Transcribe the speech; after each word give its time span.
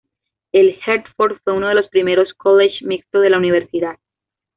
El 0.51 0.79
Hertford 0.83 1.37
fue 1.43 1.53
uno 1.53 1.67
de 1.67 1.75
los 1.75 1.87
primeros 1.89 2.33
college 2.33 2.83
mixtos 2.83 3.21
de 3.21 3.29
la 3.29 3.37
universidad. 3.37 3.99